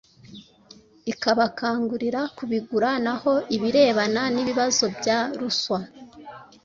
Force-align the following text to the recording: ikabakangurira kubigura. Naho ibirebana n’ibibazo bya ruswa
ikabakangurira 1.11 2.21
kubigura. 2.37 2.89
Naho 3.05 3.33
ibirebana 3.55 4.21
n’ibibazo 4.33 4.83
bya 4.97 5.19
ruswa 5.39 5.79